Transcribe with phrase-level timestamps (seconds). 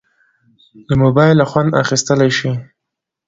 [0.87, 2.51] له موبایله خوند اخیستیلی شې.